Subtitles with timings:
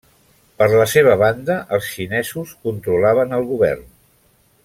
[0.61, 3.87] Per la seva banda, els xinesos controlaven el govern.